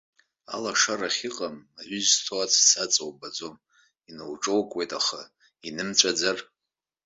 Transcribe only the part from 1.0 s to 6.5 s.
ахьыҟам аҩы зҭоу аҵәца аҵа убаӡом, иноуҿокуеит, аха инымҵәаӡар?